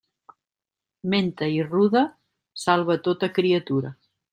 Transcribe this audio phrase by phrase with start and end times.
[1.15, 2.03] Menta i ruda
[2.67, 3.99] salva tota criatura.